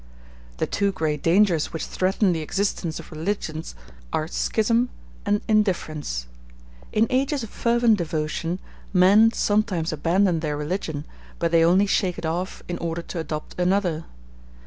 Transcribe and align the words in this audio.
The 0.57 0.65
two 0.65 0.91
great 0.91 1.21
dangers 1.21 1.67
which 1.71 1.85
threaten 1.85 2.33
the 2.33 2.39
existence 2.41 2.99
of 2.99 3.11
religions 3.11 3.75
are 4.11 4.27
schism 4.27 4.89
and 5.27 5.41
indifference. 5.47 6.25
In 6.91 7.05
ages 7.11 7.43
of 7.43 7.51
fervent 7.51 7.99
devotion, 7.99 8.57
men 8.93 9.31
sometimes 9.31 9.93
abandon 9.93 10.39
their 10.39 10.57
religion, 10.57 11.05
but 11.37 11.51
they 11.51 11.63
only 11.63 11.85
shake 11.85 12.17
it 12.17 12.25
off 12.25 12.63
in 12.67 12.79
order 12.79 13.03
to 13.03 13.19
adopt 13.19 13.59
another. 13.59 14.05